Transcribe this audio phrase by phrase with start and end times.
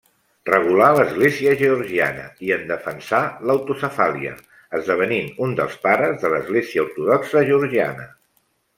[0.49, 4.33] Regulà l'església georgiana i en defensà l'autocefàlia,
[4.81, 8.13] esdevenint un dels pares de l'Església Ortodoxa Georgiana.